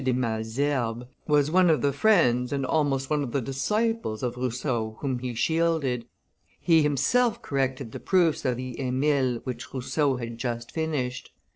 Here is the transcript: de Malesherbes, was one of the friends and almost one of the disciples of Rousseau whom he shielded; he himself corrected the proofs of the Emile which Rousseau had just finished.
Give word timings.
de 0.03 0.11
Malesherbes, 0.13 1.05
was 1.27 1.51
one 1.51 1.69
of 1.69 1.83
the 1.83 1.93
friends 1.93 2.51
and 2.51 2.65
almost 2.65 3.11
one 3.11 3.21
of 3.21 3.31
the 3.33 3.39
disciples 3.39 4.23
of 4.23 4.35
Rousseau 4.35 4.97
whom 4.99 5.19
he 5.19 5.35
shielded; 5.35 6.07
he 6.59 6.81
himself 6.81 7.43
corrected 7.43 7.91
the 7.91 7.99
proofs 7.99 8.43
of 8.43 8.57
the 8.57 8.79
Emile 8.81 9.41
which 9.43 9.71
Rousseau 9.71 10.15
had 10.15 10.39
just 10.39 10.71
finished. 10.71 11.29